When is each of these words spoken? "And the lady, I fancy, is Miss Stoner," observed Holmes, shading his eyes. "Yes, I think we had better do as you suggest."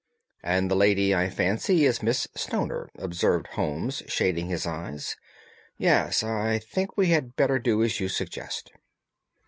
"And 0.41 0.71
the 0.71 0.75
lady, 0.75 1.13
I 1.13 1.29
fancy, 1.29 1.85
is 1.85 2.01
Miss 2.01 2.27
Stoner," 2.33 2.89
observed 2.97 3.45
Holmes, 3.51 4.01
shading 4.07 4.47
his 4.49 4.65
eyes. 4.65 5.15
"Yes, 5.77 6.23
I 6.23 6.57
think 6.57 6.97
we 6.97 7.09
had 7.11 7.35
better 7.35 7.59
do 7.59 7.83
as 7.83 7.99
you 7.99 8.09
suggest." 8.09 8.71